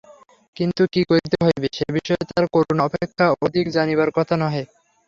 কিন্তু 0.55 0.81
কী 0.93 1.01
করিতে 1.09 1.37
হইবে 1.45 1.67
সে 1.73 1.85
বিষয়ে 1.97 2.23
তাঁর 2.29 2.45
করুণা 2.53 2.83
অপেক্ষা 2.85 3.25
অধিক 3.45 3.65
জানিবার 3.75 4.09
কথা 4.17 4.35
নহে। 4.41 4.63